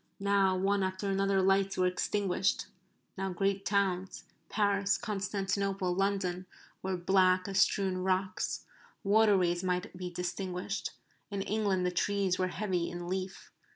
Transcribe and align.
Now 0.19 0.55
one 0.57 0.81
after 0.81 1.11
another 1.11 1.43
lights 1.43 1.77
were 1.77 1.85
extinguished. 1.85 2.65
Now 3.19 3.29
great 3.29 3.67
towns 3.67 4.23
Paris 4.49 4.97
Constantinople 4.97 5.93
London 5.93 6.47
were 6.81 6.97
black 6.97 7.47
as 7.47 7.59
strewn 7.59 7.99
rocks. 7.99 8.65
Waterways 9.03 9.63
might 9.63 9.95
be 9.95 10.09
distinguished. 10.09 10.89
In 11.29 11.43
England 11.43 11.85
the 11.85 11.91
trees 11.91 12.39
were 12.39 12.47
heavy 12.47 12.89
in 12.89 13.07
leaf. 13.07 13.51